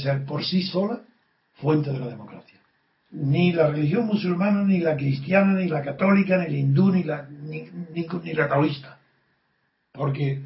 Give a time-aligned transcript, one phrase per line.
[0.00, 1.00] Ser por sí sola
[1.54, 2.58] fuente de la democracia.
[3.12, 7.28] Ni la religión musulmana, ni la cristiana, ni la católica, ni la hindú, ni la,
[7.28, 8.98] ni, ni- la taoísta.
[9.92, 10.42] Porque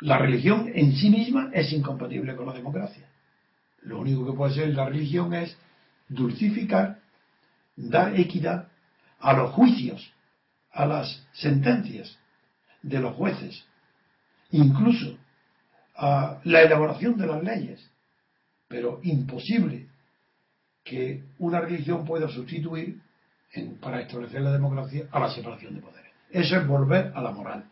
[0.00, 3.06] la religión en sí misma es incompatible con la democracia.
[3.82, 5.56] Lo único que puede ser la religión es
[6.08, 6.98] dulcificar,
[7.76, 8.68] dar equidad
[9.20, 10.12] a los juicios,
[10.72, 12.18] a las sentencias
[12.82, 13.64] de los jueces,
[14.50, 15.16] incluso
[15.96, 17.90] a la elaboración de las leyes.
[18.68, 19.86] Pero imposible
[20.84, 23.00] que una religión pueda sustituir
[23.80, 26.12] para establecer la democracia a la separación de poderes.
[26.30, 27.64] Eso es volver a la moral.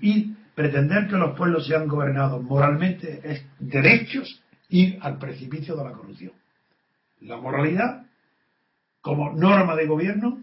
[0.00, 5.92] Y pretender que los pueblos sean gobernados moralmente es derechos ir al precipicio de la
[5.92, 6.32] corrupción.
[7.20, 8.06] La moralidad,
[9.00, 10.40] como norma de gobierno,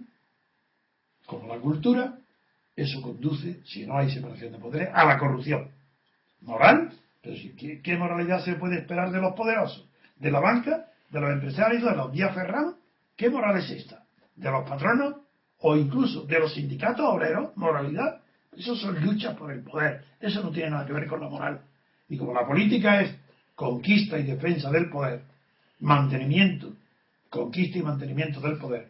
[1.25, 2.17] como la cultura,
[2.75, 5.69] eso conduce, si no hay separación de poderes, a la corrupción.
[6.41, 6.91] ¿Moral?
[7.25, 9.89] Pero si, ¿qué, qué moralidad se puede esperar de los poderosos?
[10.17, 10.85] ¿De la banca?
[11.09, 11.83] ¿De los empresarios?
[11.83, 12.75] ¿De los días ferrados?
[13.17, 14.03] ¿Qué moral es esta?
[14.35, 15.15] ¿De los patronos?
[15.59, 17.57] ¿O incluso de los sindicatos obreros?
[17.57, 18.21] ¿Moralidad?
[18.55, 20.05] Eso son luchas por el poder.
[20.19, 21.61] Eso no tiene nada que ver con la moral.
[22.07, 23.15] Y como la política es
[23.55, 25.23] conquista y defensa del poder,
[25.79, 26.73] mantenimiento,
[27.31, 28.89] conquista y mantenimiento del poder,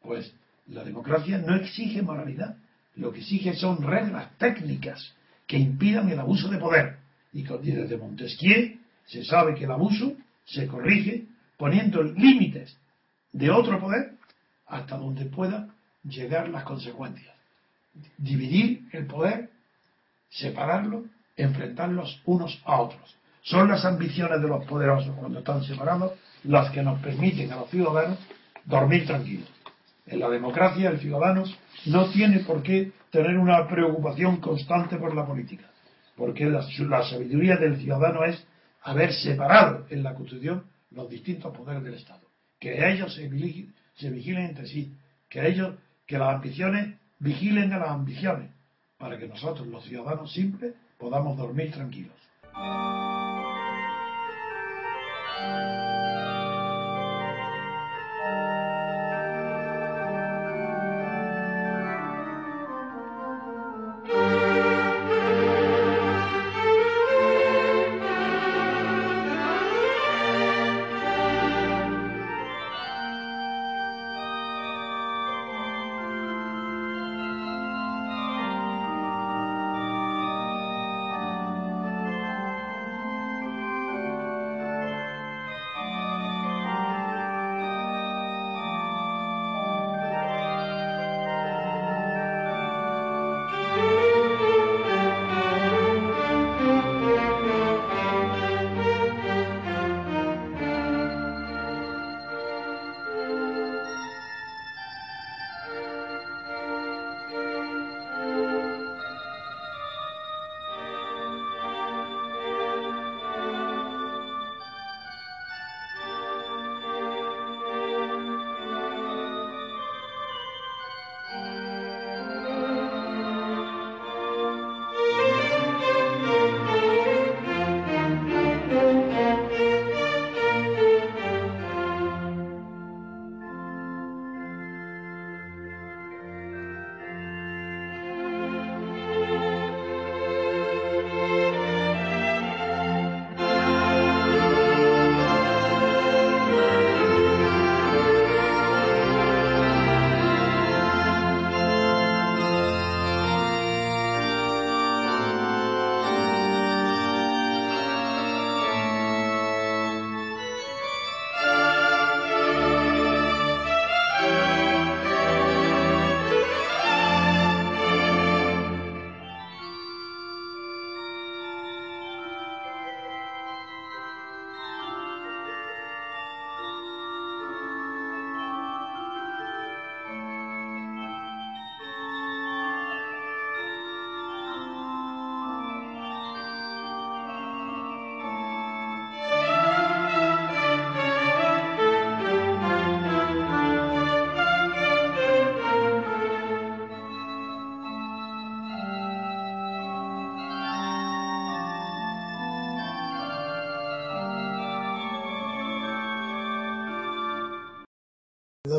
[0.00, 0.34] pues
[0.68, 2.56] la democracia no exige moralidad.
[2.96, 5.14] Lo que exige son reglas técnicas
[5.46, 6.99] que impidan el abuso de poder.
[7.32, 10.14] Y con- desde Montesquieu se sabe que el abuso
[10.44, 11.24] se corrige
[11.56, 12.76] poniendo límites
[13.32, 14.12] de otro poder
[14.66, 15.68] hasta donde pueda
[16.04, 17.34] llegar las consecuencias.
[18.18, 19.50] Dividir el poder,
[20.30, 21.04] separarlo,
[21.36, 23.16] enfrentarlos unos a otros.
[23.42, 26.12] Son las ambiciones de los poderosos cuando están separados
[26.44, 28.18] las que nos permiten a los ciudadanos
[28.64, 29.48] dormir tranquilos.
[30.06, 31.44] En la democracia el ciudadano
[31.86, 35.69] no tiene por qué tener una preocupación constante por la política,
[36.20, 36.62] porque la,
[37.02, 38.46] sabiduría del ciudadano es
[38.82, 42.20] haber separado en la Constitución los distintos poderes del Estado,
[42.58, 43.26] que ellos se
[44.10, 44.92] vigilen entre sí,
[45.30, 45.76] que ellos,
[46.06, 48.50] que las ambiciones vigilen a las ambiciones,
[48.98, 52.12] para que nosotros los ciudadanos simples podamos dormir tranquilos.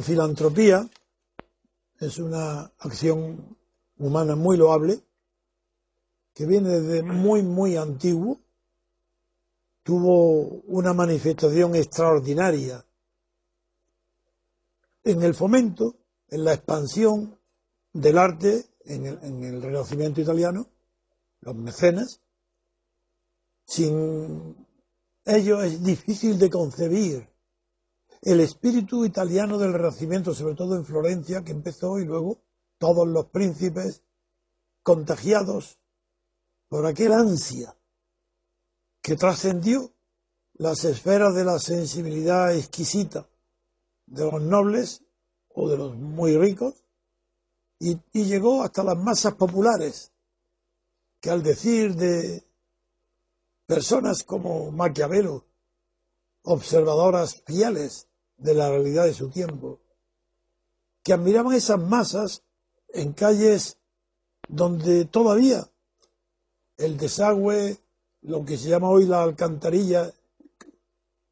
[0.01, 0.89] La filantropía
[2.00, 3.56] es una acción
[4.00, 5.00] humana muy loable
[6.33, 8.39] que viene desde muy, muy antiguo.
[9.83, 12.83] Tuvo una manifestación extraordinaria
[15.03, 15.98] en el fomento,
[16.30, 17.39] en la expansión
[17.94, 20.68] del arte en el, en el Renacimiento italiano,
[21.42, 22.21] los mecenas.
[23.65, 24.65] Sin
[25.25, 27.31] ello es difícil de concebir
[28.21, 32.44] el espíritu italiano del Renacimiento, sobre todo en Florencia, que empezó y luego
[32.77, 34.03] todos los príncipes
[34.83, 35.79] contagiados
[36.68, 37.75] por aquel ansia
[39.01, 39.94] que trascendió
[40.53, 43.27] las esferas de la sensibilidad exquisita
[44.06, 45.03] de los nobles
[45.50, 46.85] o de los muy ricos
[47.79, 50.12] y, llegó hasta las masas populares,
[51.19, 52.45] que al decir de
[53.65, 55.47] personas como Maquiavelo,
[56.44, 58.07] observadoras fieles
[58.41, 59.79] de la realidad de su tiempo,
[61.03, 62.43] que admiraban esas masas
[62.89, 63.77] en calles
[64.47, 65.69] donde todavía
[66.77, 67.77] el desagüe,
[68.21, 70.11] lo que se llama hoy la alcantarilla,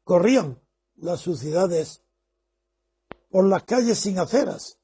[0.04, 0.58] corrían
[0.96, 2.02] las suciedades
[3.30, 4.78] por las calles sin aceras.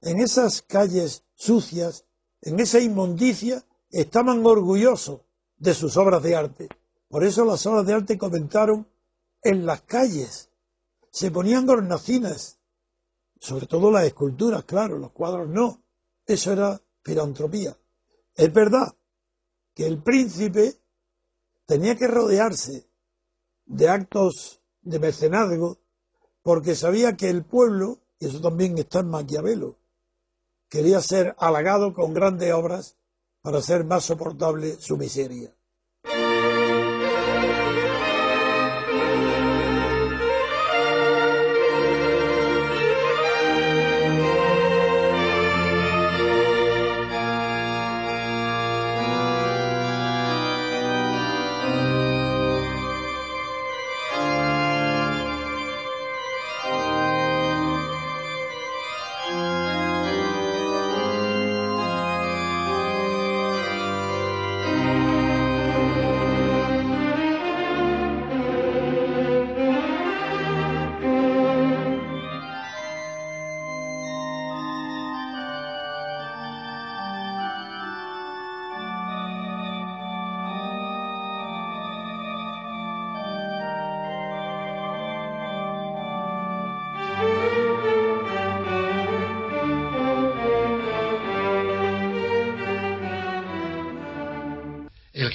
[0.00, 2.04] En esas calles sucias,
[2.42, 5.20] en esa inmundicia, estaban orgullosos
[5.56, 6.68] de sus obras de arte.
[7.08, 8.86] Por eso las obras de arte comentaron
[9.42, 10.47] en las calles.
[11.10, 12.58] Se ponían hornacinas,
[13.40, 15.82] sobre todo las esculturas, claro, los cuadros no.
[16.26, 17.76] Eso era filantropía.
[18.34, 18.94] Es verdad
[19.74, 20.80] que el príncipe
[21.66, 22.88] tenía que rodearse
[23.66, 25.78] de actos de mecenazgo
[26.42, 29.76] porque sabía que el pueblo, y eso también está en Maquiavelo,
[30.68, 32.96] quería ser halagado con grandes obras
[33.42, 35.54] para hacer más soportable su miseria.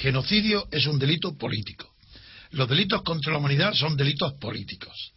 [0.04, 1.88] Genocidio es un delito político.
[2.50, 5.12] Los delitos contra la humanidad son delitos políticos.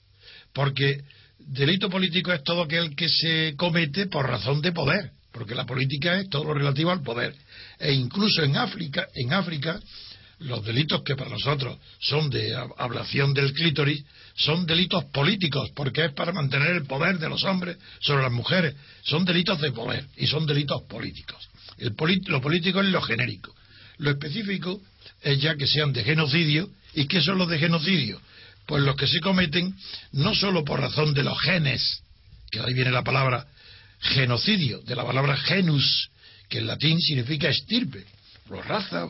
[0.53, 1.01] Porque
[1.39, 6.17] delito político es todo aquel que se comete por razón de poder, porque la política
[6.17, 7.35] es todo lo relativo al poder.
[7.77, 9.77] E incluso en África, en África,
[10.39, 16.13] los delitos que para nosotros son de ablación del clítoris son delitos políticos, porque es
[16.13, 18.73] para mantener el poder de los hombres sobre las mujeres.
[19.03, 21.49] Son delitos de poder y son delitos políticos.
[22.27, 23.56] Lo político es lo genérico.
[23.97, 24.81] Lo específico
[25.21, 26.69] es ya que sean de genocidio.
[26.93, 28.21] ¿Y qué son los de genocidio?
[28.65, 29.75] Pues los que se cometen
[30.11, 32.01] no solo por razón de los genes,
[32.51, 33.47] que ahí viene la palabra
[33.99, 36.09] genocidio, de la palabra genus,
[36.49, 38.05] que en latín significa estirpe,
[38.49, 39.07] o raza,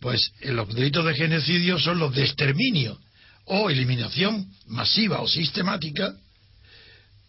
[0.00, 2.98] pues los delitos de genocidio son los de exterminio
[3.44, 6.14] o eliminación masiva o sistemática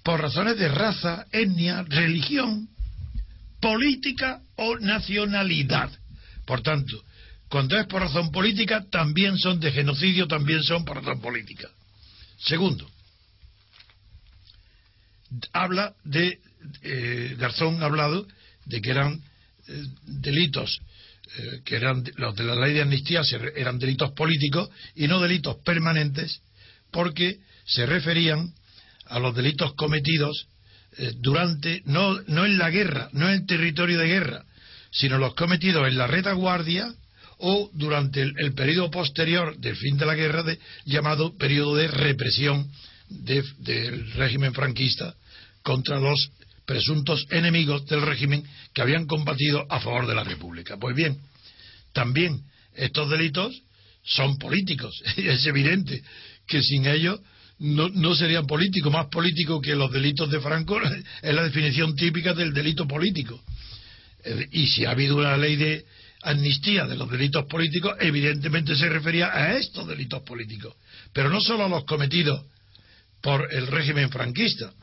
[0.04, 2.68] por razones de raza, etnia, religión,
[3.62, 5.90] política o nacionalidad.
[6.46, 7.04] Por tanto,
[7.50, 11.70] cuando es por razón política, también son de genocidio, también son por razón política.
[12.38, 12.90] Segundo,
[15.54, 16.40] habla de,
[16.82, 18.28] eh, Garzón ha hablado
[18.66, 19.22] de que eran
[19.68, 20.82] eh, delitos,
[21.38, 23.22] eh, que eran los de la ley de amnistía,
[23.56, 26.42] eran delitos políticos y no delitos permanentes,
[26.92, 28.54] porque se referían
[29.06, 30.48] a los delitos cometidos
[31.16, 34.46] durante, no, no en la guerra, no en el territorio de guerra,
[34.94, 36.94] sino los cometidos en la retaguardia
[37.40, 40.44] o durante el, periodo posterior del fin de la guerra,
[40.86, 42.72] llamado periodo de represión
[43.10, 45.14] del régimen franquista
[45.62, 46.32] contra los
[46.66, 50.78] presuntos enemigos del régimen que habían combatido a favor de la República.
[50.78, 51.18] Pues bien,
[51.92, 52.42] también
[52.76, 53.62] estos delitos
[54.04, 55.02] son políticos.
[55.18, 56.02] es evidente
[56.48, 57.20] que sin ellos
[57.60, 58.92] no, no, serían políticos.
[58.92, 60.80] Más políticos que los delitos de Franco
[61.22, 63.42] es la definición típica del delito político.
[64.24, 65.86] Eh, y si ha habido una ley de
[66.22, 70.76] amnistía de los delitos políticos, evidentemente se refería a estos delitos políticos,
[71.12, 72.46] pero no solo a los cometidos
[73.22, 74.74] por el régimen franquista,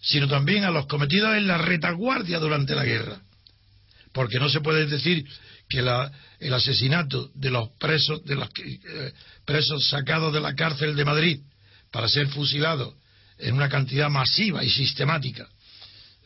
[0.00, 3.20] sino también a los cometidos en la retaguardia durante la guerra.
[4.12, 5.26] Porque no se puede decir
[5.68, 5.80] que
[6.40, 9.12] el asesinato de los presos, de los eh,
[9.44, 11.40] presos sacados de la cárcel de Madrid
[11.90, 12.94] para ser fusilados
[13.38, 15.48] en una cantidad masiva y sistemática,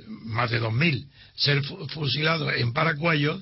[0.06, 1.06] más de 2.000,
[1.36, 3.40] ser fusilados en Paracuellos,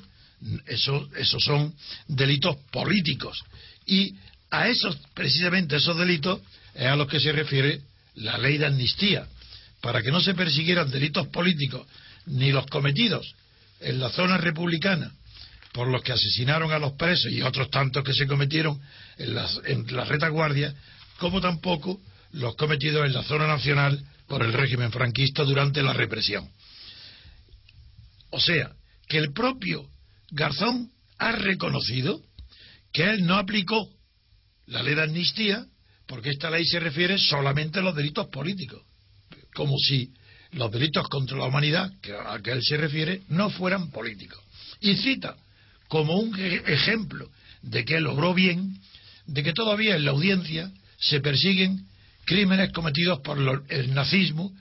[0.66, 1.74] eso, esos son
[2.08, 3.42] delitos políticos.
[3.86, 4.14] Y
[4.50, 6.40] a esos, precisamente esos delitos,
[6.74, 7.82] es a los que se refiere
[8.14, 9.26] la ley de amnistía,
[9.80, 11.86] para que no se persiguieran delitos políticos
[12.26, 13.34] ni los cometidos
[13.80, 15.10] en la zona republicana
[15.72, 18.80] por los que asesinaron a los presos y otros tantos que se cometieron
[19.18, 20.74] en, en la retaguardia,
[21.18, 22.00] como tampoco
[22.32, 26.48] los cometidos en la zona nacional por el régimen franquista durante la represión.
[28.30, 28.70] O sea,
[29.08, 29.90] que el propio
[30.30, 32.22] Garzón ha reconocido
[32.92, 33.90] que él no aplicó
[34.66, 35.66] la ley de amnistía
[36.06, 38.80] porque esta ley se refiere solamente a los delitos políticos,
[39.52, 40.14] como si
[40.52, 41.92] los delitos contra la humanidad
[42.28, 44.38] a que él se refiere no fueran políticos.
[44.80, 45.36] Y cita
[45.88, 47.28] como un e-, ejemplo
[47.62, 48.78] de que él logró bien,
[49.26, 50.70] de que todavía en la audiencia
[51.00, 51.89] se persiguen
[52.30, 53.36] crímenes cometidos por
[53.68, 54.52] el nazismo,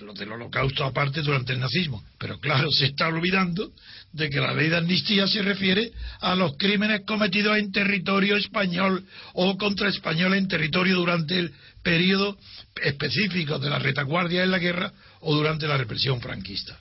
[0.00, 2.04] los del holocausto aparte durante el nazismo.
[2.18, 3.72] Pero claro, se está olvidando
[4.12, 9.06] de que la ley de amnistía se refiere a los crímenes cometidos en territorio español
[9.32, 12.36] o contra español en territorio durante el periodo
[12.82, 16.78] específico de la retaguardia en la guerra o durante la represión franquista.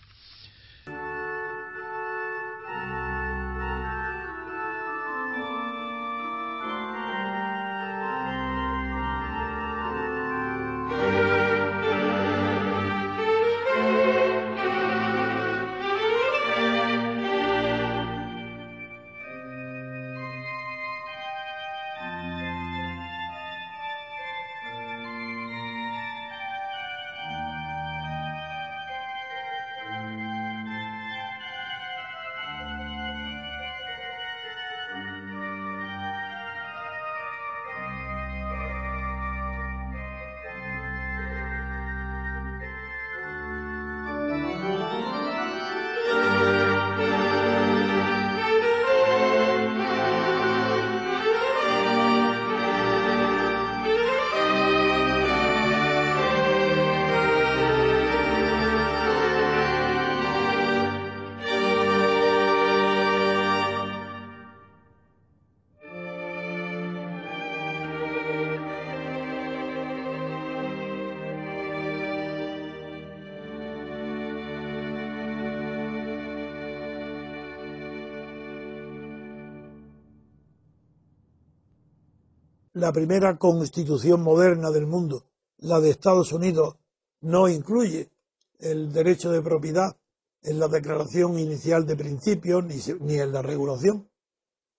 [82.79, 85.25] La primera constitución moderna del mundo,
[85.57, 86.75] la de Estados Unidos,
[87.21, 88.11] no incluye
[88.59, 89.97] el derecho de propiedad
[90.43, 94.09] en la declaración inicial de principios ni, en la regulación.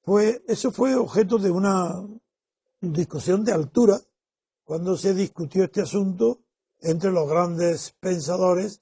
[0.02, 2.02] Pues eso fue objeto de una
[2.80, 4.00] discusión de altura
[4.64, 6.40] cuando se discutió este asunto
[6.80, 8.80] entre los grandes pensadores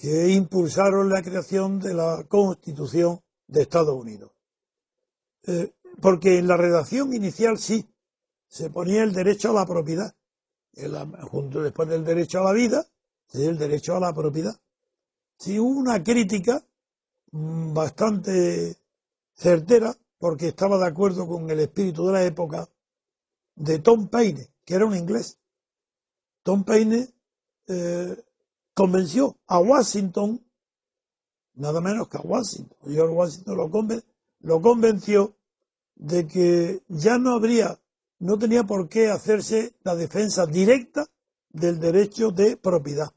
[0.00, 4.32] que impulsaron la creación de la Constitución de Estados Unidos.
[5.46, 7.88] Eh, porque en la redacción inicial sí
[8.56, 10.14] se ponía el derecho a la propiedad.
[11.30, 12.86] junto después del derecho a la vida,
[13.34, 14.58] el derecho a la propiedad.
[15.38, 16.64] Si hubo una crítica
[17.32, 18.78] mm, bastante
[19.34, 22.66] certera, porque estaba de acuerdo con el espíritu de la época,
[23.54, 25.38] de Tom Paine, que era un inglés.
[26.42, 27.08] Tom Paine
[27.66, 28.16] eh,
[28.72, 30.42] convenció a Washington,
[31.56, 33.70] nada menos que a Washington, George Washington lo,
[34.40, 35.36] lo convenció
[35.94, 37.78] de que ya no habría
[38.18, 41.06] no tenía por qué hacerse la defensa directa
[41.50, 43.12] del derecho de propiedad.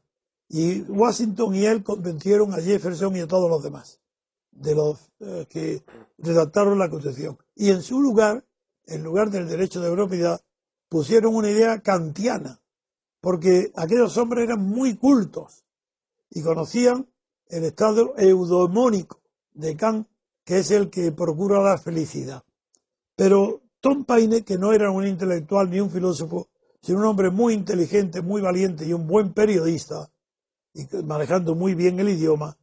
[0.48, 4.00] Y Washington y él convencieron a Jefferson y a todos los demás,
[4.50, 5.84] de los eh, que
[6.18, 7.38] redactaron la Constitución.
[7.54, 8.44] Y en su lugar,
[8.86, 10.40] en lugar del derecho de propiedad,
[10.88, 12.60] pusieron una idea kantiana,
[13.20, 15.64] porque aquellos hombres eran muy cultos
[16.30, 17.06] y conocían
[17.46, 19.20] el estado eudomónico
[19.52, 20.08] de Kant,
[20.44, 22.42] que es el que procura la felicidad.
[23.14, 26.48] Pero Tom Paine, que no era un intelectual ni un filósofo,
[26.82, 30.10] sino un hombre muy inteligente, muy valiente y un buen periodista,
[30.74, 32.56] y manejando muy bien el idioma,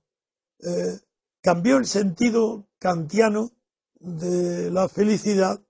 [0.59, 0.99] eh,
[1.41, 3.51] cambió el sentido kantiano
[3.99, 5.61] de la felicidad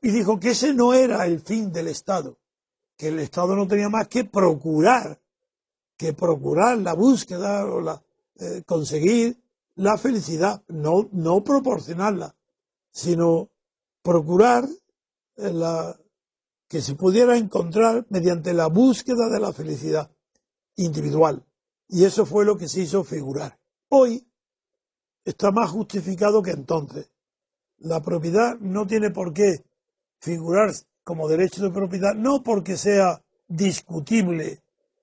[0.00, 2.38] y dijo que ese no era el fin del Estado,
[2.96, 5.20] que el Estado no tenía más que procurar,
[5.96, 8.02] que procurar la búsqueda o la,
[8.36, 9.40] eh, conseguir
[9.76, 12.34] la felicidad, no, no proporcionarla,
[12.90, 13.51] sino
[14.02, 14.68] procurar
[15.36, 15.98] la,
[16.68, 20.10] que se pudiera encontrar mediante la búsqueda de la felicidad.
[20.76, 21.44] individual.
[21.86, 23.58] Y eso fue lo que se hizo figurar.
[23.90, 24.26] Hoy
[25.22, 27.10] está más justificado que entonces.
[27.76, 29.62] La propiedad no tiene por qué
[30.18, 30.72] figurar
[31.04, 34.62] como derecho de propiedad, no porque sea discutible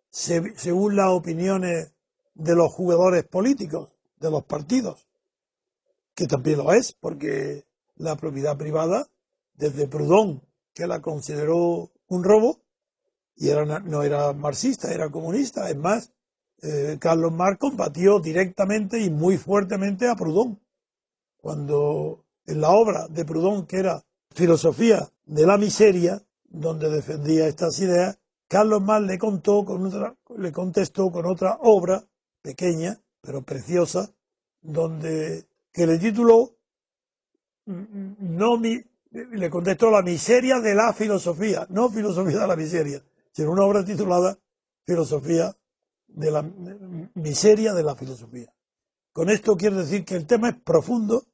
[0.10, 1.94] según las opiniones
[2.34, 3.90] de los jugadores políticos,
[4.20, 5.08] de los partidos,
[6.16, 7.66] que también lo es, porque
[8.00, 9.08] la propiedad privada,
[9.54, 10.42] desde Proudhon,
[10.74, 12.62] que la consideró un robo,
[13.36, 16.12] y era, no era marxista, era comunista, es más,
[16.62, 20.60] eh, Carlos Marx combatió directamente y muy fuertemente a Proudhon.
[21.38, 27.80] Cuando en la obra de Proudhon, que era Filosofía de la Miseria, donde defendía estas
[27.80, 32.06] ideas, Carlos Marx le contó con otra, le contestó con otra obra
[32.42, 34.14] pequeña, pero preciosa,
[34.62, 36.59] donde que le tituló
[37.70, 43.52] no mi, le contestó la miseria de la filosofía, no filosofía de la miseria, sino
[43.52, 44.38] una obra titulada
[44.86, 45.56] Filosofía
[46.08, 46.42] de la
[47.14, 48.52] miseria de la filosofía.
[49.14, 51.26] Con esto quiero decir que el tema es profundo.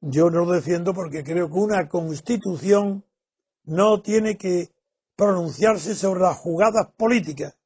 [0.00, 3.04] Yo no lo defiendo porque creo que una constitución
[3.64, 4.70] no tiene que
[5.16, 7.56] pronunciarse sobre las jugadas políticas,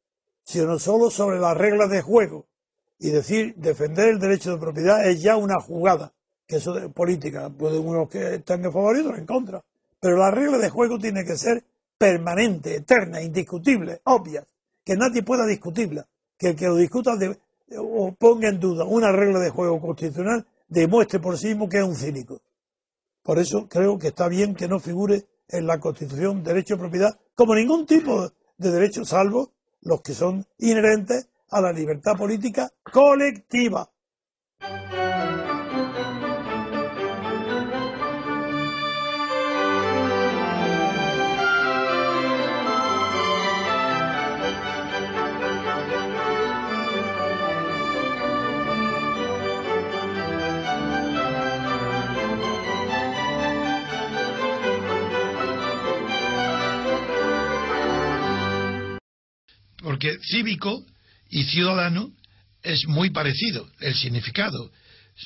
[0.42, 2.46] sino solo sobre las reglas de juego.
[2.98, 6.14] Y decir, defender el derecho de propiedad es ya una jugada,
[6.46, 9.62] que eso de política, puede unos que están en favor y otros en contra.
[10.00, 11.64] Pero la regla de juego tiene que ser
[11.98, 14.44] permanente, eterna, indiscutible, obvia
[14.84, 16.06] que nadie pueda discutirla,
[16.38, 17.18] que el que lo discuta
[17.78, 21.84] o ponga en duda una regla de juego constitucional demuestre por sí mismo que es
[21.84, 22.40] un cínico.
[23.22, 27.18] Por eso creo que está bien que no figure en la Constitución derecho de propiedad
[27.34, 29.50] como ningún tipo de derecho, salvo
[29.82, 33.90] los que son inherentes a la libertad política colectiva.
[59.86, 60.84] Porque cívico
[61.30, 62.10] y ciudadano
[62.60, 64.72] es muy parecido, el significado.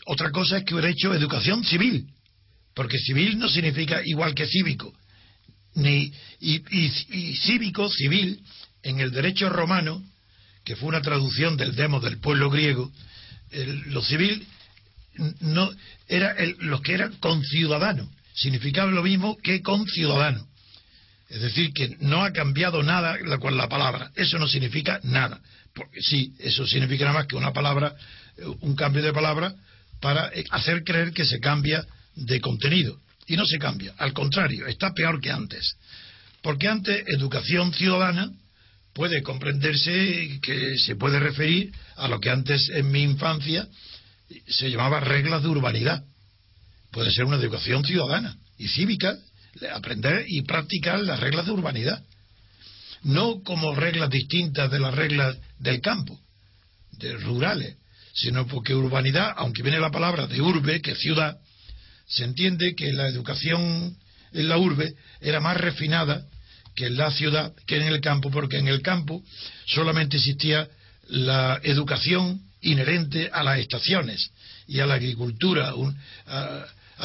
[0.05, 2.07] Otra cosa es que hubiera hecho educación civil,
[2.75, 4.93] porque civil no significa igual que cívico.
[5.77, 8.39] Ni, y, cívico, civil,
[8.83, 10.05] en el derecho romano,
[10.63, 12.93] que fue una traducción del demo del pueblo griego,
[13.87, 14.47] lo civil
[15.41, 15.71] no
[16.07, 20.50] era el, los que eran conciudadanos, significaba lo mismo que conciudadano.
[21.31, 24.11] Es decir, que no ha cambiado nada con la palabra.
[24.17, 25.41] Eso no significa nada.
[25.73, 27.95] Porque sí, eso significa nada más que una palabra,
[28.37, 29.55] eh, un cambio de palabra
[30.01, 32.99] para eh, hacer creer que se cambia de contenido.
[33.29, 33.95] Y no se cambia.
[33.99, 35.77] Al contrario, está peor que antes.
[36.43, 38.33] Porque antes, educación ciudadana
[38.93, 43.69] puede comprenderse que se puede referir a lo que antes en mi infancia
[44.49, 46.03] se llamaba reglas de urbanidad.
[46.91, 49.17] Puede ser una educación ciudadana y cívica
[49.73, 52.03] aprender y practicar las reglas de urbanidad.
[53.03, 56.21] No como reglas distintas de las reglas del campo,
[56.93, 57.77] de rurales,
[58.13, 61.39] sino porque urbanidad, aunque viene la palabra de urbe, que ciudad,
[62.07, 63.97] se entiende que la educación
[64.33, 66.27] en la urbe era más refinada
[66.75, 69.23] que en la ciudad, que en el campo, porque en el campo
[69.67, 70.69] solamente existía
[71.09, 74.31] la educación inherente a las estaciones
[74.67, 75.75] y a la agricultura,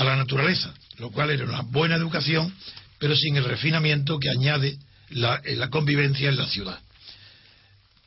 [0.04, 2.54] la naturaleza lo cual era una buena educación,
[3.00, 4.78] pero sin el refinamiento que añade
[5.10, 6.80] la, la convivencia en la ciudad.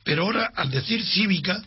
[0.05, 1.63] Pero ahora, al decir cívica,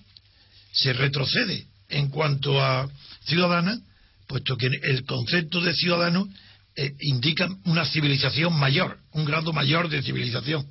[0.73, 2.89] se retrocede en cuanto a
[3.25, 3.79] ciudadana,
[4.27, 6.27] puesto que el concepto de ciudadano
[6.75, 10.65] eh, indica una civilización mayor, un grado mayor de civilización.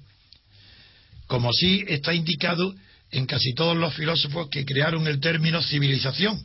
[1.27, 2.75] Como así está indicado
[3.13, 6.43] en casi todos los filósofos que crearon el término civilización,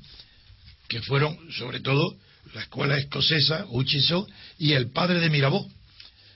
[0.87, 2.15] que fueron sobre todo
[2.53, 4.25] la escuela escocesa, Hutchison,
[4.57, 5.69] y el padre de Mirabeau,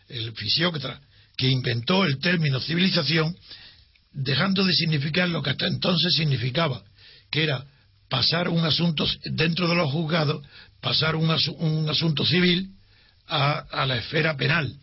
[0.09, 0.99] el fisiócrata,
[1.37, 3.35] que inventó el término civilización,
[4.11, 6.83] dejando de significar lo que hasta entonces significaba,
[7.31, 7.63] que era
[8.09, 10.43] pasar un asunto dentro de los juzgados,
[10.81, 11.29] pasar un,
[11.89, 12.71] asunto civil
[13.27, 14.75] a, la esfera penal,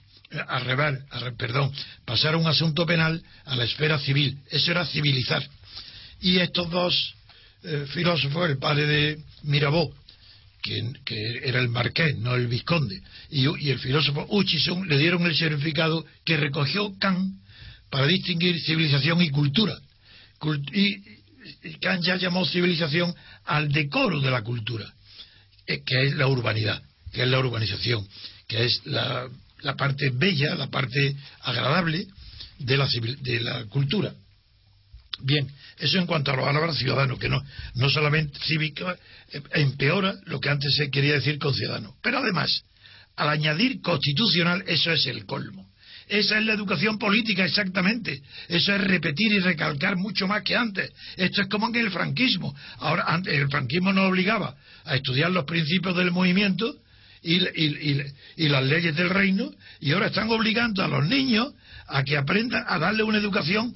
[0.48, 1.04] a rever,
[1.36, 1.72] perdón,
[2.04, 4.38] pasar un asunto penal a la esfera civil.
[4.48, 5.46] Eso era civilizar.
[6.20, 7.14] Y estos dos
[7.64, 9.92] eh, filósofos, el padre de Mirabeau
[11.04, 13.00] que, era el marqués, no el vizconde,
[13.30, 17.34] y, el filósofo Hutchison le dieron el significado que recogió Kant
[17.90, 19.78] para distinguir civilización y cultura.
[20.72, 21.16] y,
[21.80, 24.92] Kant ya llamó civilización al decoro de la cultura,
[25.66, 28.06] eh, que es la urbanidad, que es la urbanización,
[28.48, 29.28] que es la,
[29.76, 32.06] parte bella, la parte agradable
[32.58, 32.88] de la,
[33.20, 34.12] de la cultura.
[35.20, 35.48] Bien,
[35.78, 37.42] eso en cuanto a los palabras ciudadanos, que no,
[37.74, 41.94] no solamente cívico, eh, empeora lo que antes se quería decir con ciudadano.
[42.02, 42.64] Pero además,
[43.16, 45.66] al añadir constitucional, eso es el colmo.
[46.08, 48.22] Esa es la educación política, exactamente.
[48.48, 50.92] Eso es repetir y recalcar mucho más que antes.
[51.16, 52.54] Esto es como en el franquismo.
[52.78, 56.76] Ahora, el franquismo nos obligaba a estudiar los principios del movimiento
[57.22, 57.38] y,
[58.36, 59.50] y, las leyes del reino,
[59.80, 61.54] y ahora están obligando a los niños
[61.88, 63.74] a que aprendan a darle una educación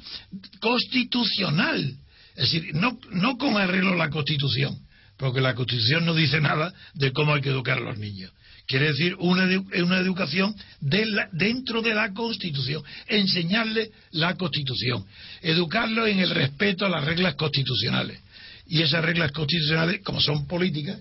[0.61, 1.96] constitucional.
[2.37, 4.79] Es decir, no, no con arreglo a la Constitución,
[5.16, 8.33] porque la Constitución no dice nada de cómo hay que educar a los niños.
[8.66, 9.49] Quiere decir una,
[9.83, 15.05] una educación dentro de la Constitución, enseñarle la Constitución,
[15.42, 18.20] educarlo en el respeto a las reglas constitucionales.
[18.66, 21.01] Y esas reglas constitucionales, como son políticas,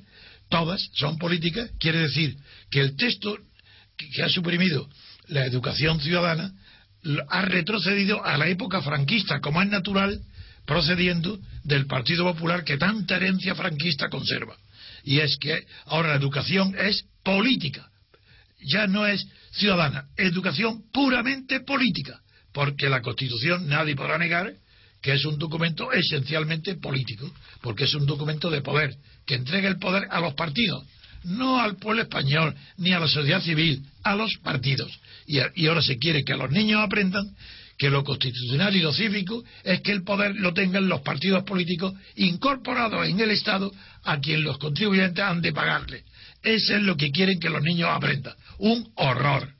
[0.49, 2.35] todas son políticas, quiere decir
[2.71, 3.37] que el texto
[3.95, 4.89] que ha suprimido
[5.27, 6.51] la educación ciudadana
[7.29, 10.19] ha retrocedido a la época franquista, como es natural,
[10.65, 14.55] procediendo del Partido Popular que tanta herencia franquista conserva.
[15.03, 17.89] Y es que ahora la educación es política,
[18.61, 22.19] ya no es ciudadana, educación puramente política,
[22.53, 24.53] porque la Constitución nadie podrá negar
[25.01, 27.31] que es un documento esencialmente político,
[27.61, 30.85] porque es un documento de poder, que entrega el poder a los partidos,
[31.23, 34.91] no al pueblo español, ni a la sociedad civil, a los partidos.
[35.25, 37.35] Y, ahora se quiere que los niños aprendan
[37.77, 41.93] que lo constitucional y lo cívico es que el poder lo tengan los partidos políticos
[42.15, 43.71] incorporados en el Estado
[44.03, 46.03] a quien los contribuyentes han de pagarle.
[46.43, 48.33] Eso es lo que quieren que los niños aprendan.
[48.57, 49.53] Un horror.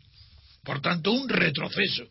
[0.63, 2.03] Por tanto, un retroceso.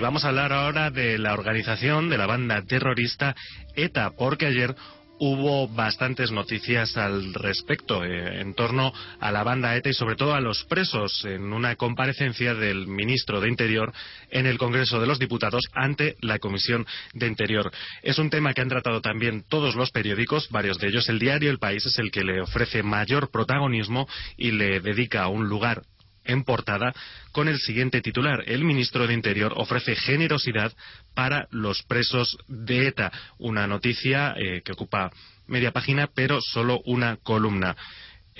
[0.00, 3.36] Y vamos a hablar ahora de la organización de la banda terrorista
[3.76, 4.74] ETA, porque ayer
[5.18, 10.32] hubo bastantes noticias al respecto eh, en torno a la banda ETA y sobre todo
[10.32, 13.92] a los presos en una comparecencia del ministro de Interior
[14.30, 17.70] en el Congreso de los Diputados ante la Comisión de Interior.
[18.02, 21.10] Es un tema que han tratado también todos los periódicos, varios de ellos.
[21.10, 24.08] El diario El País es el que le ofrece mayor protagonismo
[24.38, 25.82] y le dedica un lugar
[26.30, 26.92] en portada
[27.32, 28.42] con el siguiente titular.
[28.46, 30.72] El ministro de Interior ofrece generosidad
[31.14, 33.12] para los presos de ETA.
[33.38, 35.10] Una noticia eh, que ocupa
[35.46, 37.76] media página, pero solo una columna.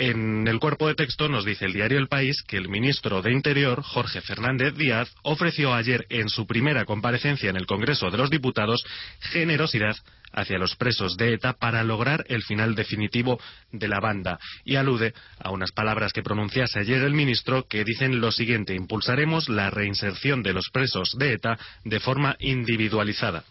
[0.01, 3.33] En el cuerpo de texto nos dice el diario El País que el ministro de
[3.33, 8.31] Interior, Jorge Fernández Díaz, ofreció ayer en su primera comparecencia en el Congreso de los
[8.31, 8.83] Diputados
[9.21, 9.95] generosidad
[10.33, 13.39] hacia los presos de ETA para lograr el final definitivo
[13.73, 18.23] de la banda y alude a unas palabras que pronunciase ayer el ministro que dicen
[18.23, 23.45] lo siguiente impulsaremos la reinserción de los presos de ETA de forma individualizada.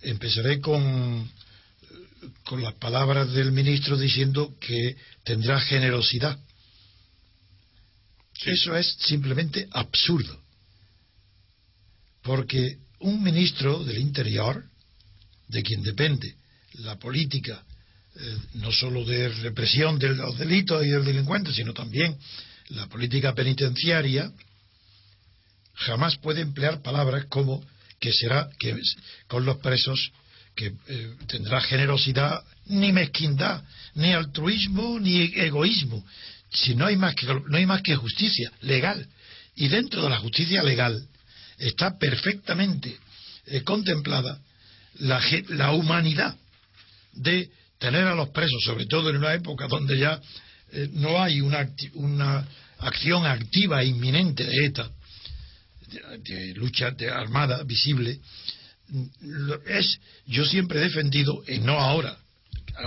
[0.00, 1.28] Empezaré con
[2.44, 6.38] con las palabras del ministro diciendo que tendrá generosidad.
[8.44, 10.38] Eso es simplemente absurdo.
[12.22, 14.64] Porque un ministro del Interior,
[15.48, 16.34] de quien depende
[16.74, 17.64] la política,
[18.16, 22.16] eh, no solo de represión de los delitos y del delincuente, sino también
[22.68, 24.32] la política penitenciaria,
[25.74, 27.64] jamás puede emplear palabras como
[28.00, 28.76] que será que
[29.26, 30.12] con los presos
[30.56, 33.62] que eh, tendrá generosidad, ni mezquindad,
[33.94, 36.04] ni altruismo, ni egoísmo.
[36.50, 39.06] Si no hay más que, no hay más que justicia legal.
[39.54, 41.06] Y dentro de la justicia legal
[41.58, 42.96] está perfectamente
[43.46, 44.40] eh, contemplada
[44.98, 46.36] la, la, humanidad
[47.12, 50.20] de tener a los presos, sobre todo en una época donde ya
[50.72, 54.90] eh, no hay una, una acción activa e inminente de ETA,
[56.18, 58.18] de, lucha de armada visible,
[59.66, 62.16] es yo siempre he defendido y no ahora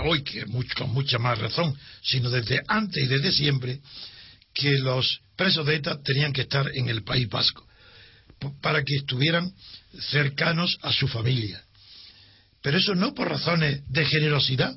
[0.04, 0.44] hoy que
[0.76, 3.80] con mucha más razón sino desde antes y desde siempre
[4.54, 7.66] que los presos de ETA tenían que estar en el País Vasco
[8.60, 9.52] para que estuvieran
[10.10, 11.62] cercanos a su familia.
[12.62, 14.74] Pero eso no por razones de generosidad,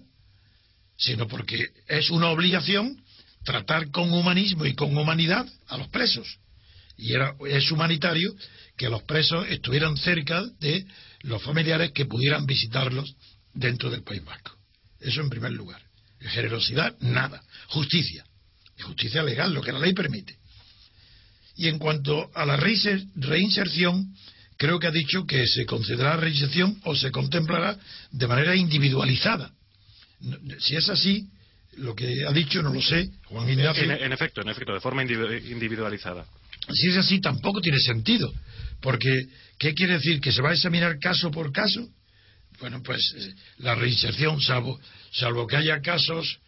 [0.98, 3.02] sino porque es una obligación
[3.44, 6.40] tratar con humanismo y con humanidad a los presos.
[6.98, 8.34] Y era, es humanitario
[8.78, 10.86] que los presos estuvieran cerca de
[11.22, 13.16] los familiares que pudieran visitarlos
[13.54, 14.52] dentro del País Vasco.
[15.00, 15.82] Eso en primer lugar.
[16.20, 17.44] Generosidad, nada.
[17.68, 18.26] Justicia.
[18.82, 20.38] Justicia legal, lo que la ley permite.
[21.56, 24.14] Y en cuanto a la reinserción,
[24.58, 27.78] creo que ha dicho que se concederá reinserción o se contemplará
[28.12, 29.52] de manera individualizada.
[30.60, 31.28] Si es así,
[31.78, 33.84] lo que ha dicho no lo sé, Juan Ignacio.
[33.84, 36.26] En, efecto, en efecto, de forma individualizada.
[36.72, 38.34] Si es así, tampoco tiene sentido,
[38.82, 40.22] porque ¿qué quiere decir?
[40.22, 41.88] ¿Que se va a examinar caso por caso?
[42.60, 44.80] Bueno, pues eh, la reinserción, salvo,
[45.12, 46.40] salvo que haya casos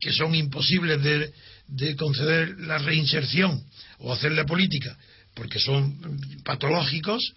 [0.00, 1.00] que son imposibles
[1.68, 3.62] de conceder la reinserción
[3.98, 4.98] o hacerle política
[5.34, 7.34] porque son patológicos,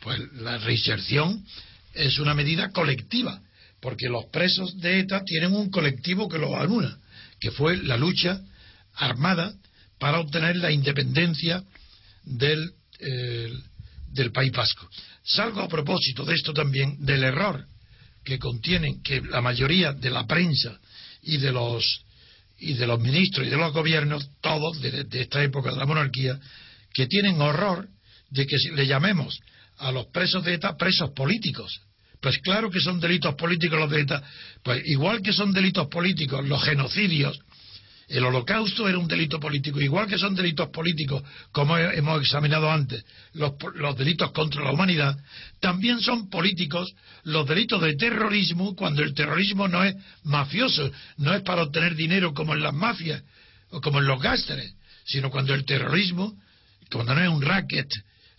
[0.00, 1.44] pues la reinserción
[1.94, 3.40] es una medida colectiva,
[3.80, 6.96] porque los presos de ETA tienen un colectivo que los anula,
[7.40, 8.40] que fue la lucha
[8.94, 9.54] armada
[9.98, 11.62] para obtener la independencia
[12.24, 12.72] del,
[14.12, 14.88] del País Vasco.
[15.22, 17.66] Salgo a propósito de esto también del error
[18.24, 20.78] que contienen que la mayoría de la prensa
[21.22, 22.04] y de los
[22.58, 26.38] y de los ministros y de los gobiernos, todos de, esta época de la monarquía,
[26.92, 27.88] que tienen horror
[28.30, 29.38] de que le llamemos
[29.78, 31.80] a los presos de ETA presos políticos.
[32.20, 34.22] Pues claro que son delitos políticos los de ETA.
[34.62, 37.38] Pues igual que son delitos políticos los genocidios,
[38.08, 43.04] el holocausto era un delito político, igual que son delitos políticos, como hemos examinado antes,
[43.32, 45.16] los, los, delitos contra la humanidad,
[45.60, 51.42] también son políticos los delitos de terrorismo cuando el terrorismo no es mafioso, no es
[51.42, 53.22] para obtener dinero como en las mafias
[53.70, 56.34] o como en los gásteres, sino cuando el terrorismo,
[56.90, 57.90] cuando no es un racket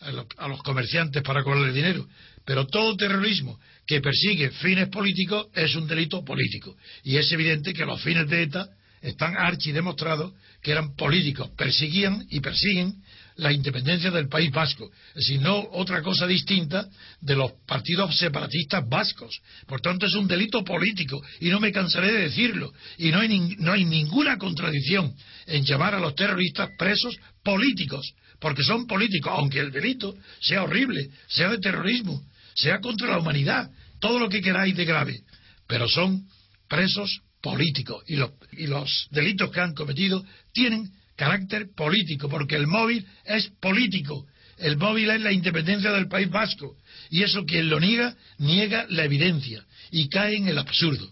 [0.02, 2.08] a los, comerciantes para cobrarle dinero,
[2.46, 6.76] pero todo terrorismo que persigue fines políticos es un delito político.
[7.04, 8.70] Y es evidente que los fines de ETA
[9.02, 12.96] están archidemostrados que eran políticos, perseguían y persiguen
[13.38, 16.88] la independencia del País Vasco, es no otra cosa distinta
[17.20, 19.42] de los partidos separatistas vascos.
[19.68, 22.72] Por tanto, es un delito político y no me cansaré de decirlo.
[22.98, 25.14] Y no hay, no hay ninguna contradicción
[25.48, 31.10] en llamar a los terroristas presos políticos, porque son políticos, aunque el delito sea horrible,
[31.28, 32.22] sea de terrorismo,
[32.54, 35.20] sea contra la humanidad, todo lo que queráis de grave,
[35.68, 36.26] pero son
[36.70, 42.66] presos político y los, y los delitos que han cometido tienen carácter político, porque el
[42.66, 44.26] móvil es político.
[44.58, 46.76] El móvil es la independencia del País Vasco.
[47.12, 51.08] Y eso quien lo niega, niega la evidencia y cae en el absurdo.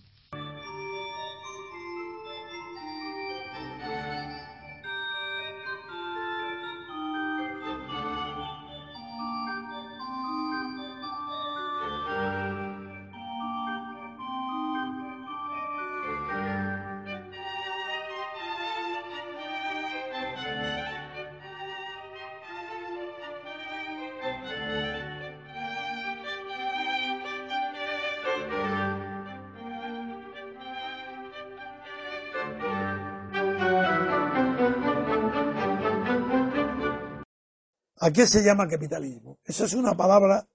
[38.04, 39.40] ¿A qué se llama capitalismo?
[39.46, 40.46] Esa es una palabra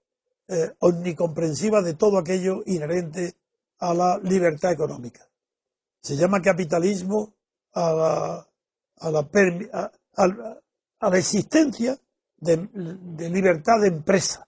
[0.47, 3.37] eh, omnicomprensiva de todo aquello inherente
[3.79, 5.27] a la libertad económica.
[5.99, 7.33] Se llama capitalismo
[7.73, 8.47] a la,
[8.97, 9.91] a la,
[10.99, 11.97] a, la existencia
[12.37, 12.69] de,
[13.31, 14.47] libertad de empresa,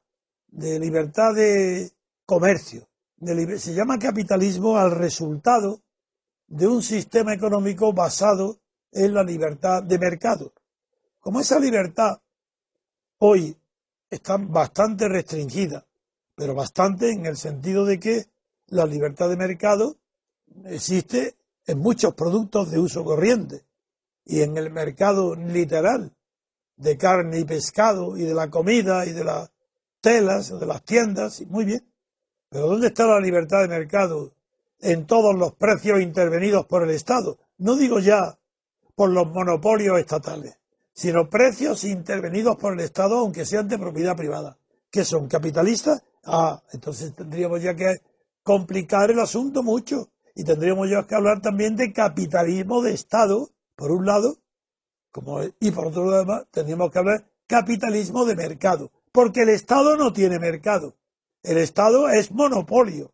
[0.50, 1.92] de libertad de
[2.24, 2.88] comercio.
[3.58, 5.82] se llama capitalismo al resultado
[6.46, 8.60] de un sistema económico basado
[8.92, 10.54] en la libertad de mercado.
[11.20, 12.22] Como esa libertad
[13.24, 13.56] hoy
[14.10, 15.86] están bastante restringidas,
[16.36, 18.26] pero bastante en el sentido de que
[18.68, 19.98] la libertad de mercado
[20.66, 21.36] existe
[21.68, 23.64] en muchos productos de uso corriente
[24.26, 26.12] y en el mercado literal
[26.78, 29.52] de carne y pescado y de la comida y de las
[30.02, 31.88] telas, de las tiendas, muy bien.
[32.50, 34.34] Pero ¿dónde está la libertad de mercado
[34.80, 37.38] en todos los precios intervenidos por el Estado?
[37.60, 38.40] No digo ya
[38.96, 40.58] por los monopolios estatales,
[40.94, 44.58] sino precios intervenidos por el Estado, aunque sean de propiedad privada.
[44.90, 45.28] ¿Qué son?
[45.28, 46.04] ¿Capitalistas?
[46.24, 48.02] Ah, entonces tendríamos ya que
[48.44, 50.10] complicar el asunto mucho.
[50.36, 54.38] Y tendríamos ya que hablar también de capitalismo de Estado, por un lado,
[55.12, 58.92] como, y por otro lado, tendríamos que hablar capitalismo de mercado.
[59.12, 60.96] Porque el Estado no tiene mercado.
[61.44, 63.14] El Estado es monopolio.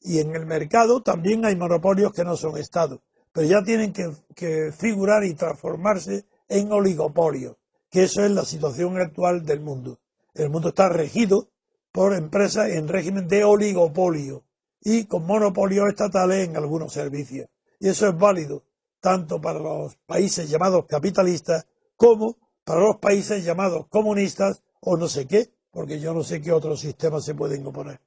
[0.00, 3.02] Y en el mercado también hay monopolios que no son Estado.
[3.32, 7.58] Pero ya tienen que, que figurar y transformarse en oligopolio,
[7.88, 10.00] que eso es la situación actual del mundo.
[10.34, 11.48] El mundo está regido
[11.92, 14.44] por empresas en régimen de oligopolio
[14.82, 17.48] y con monopolios estatales en algunos servicios.
[17.78, 18.64] Y eso es válido
[19.00, 25.26] tanto para los países llamados capitalistas como para los países llamados comunistas o no sé
[25.26, 28.00] qué, porque yo no sé qué otros sistemas se pueden oponer.